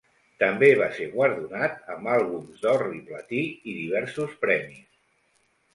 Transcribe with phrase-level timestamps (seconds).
[0.43, 4.85] També va ser guardonat amb àlbums d'or i platí i diversos premis.